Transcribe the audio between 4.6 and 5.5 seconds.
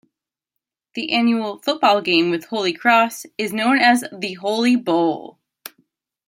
Bowl.